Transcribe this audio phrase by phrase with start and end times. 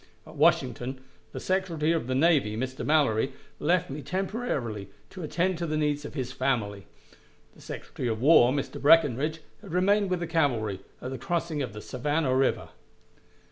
[0.25, 0.99] At Washington,
[1.31, 2.83] the Secretary of the Navy, Mr.
[2.83, 6.87] Mallory, left me temporarily to attend to the needs of his family.
[7.53, 8.81] The Secretary of War, Mr.
[8.81, 12.69] Breckinridge, had remained with the cavalry at the crossing of the Savannah River.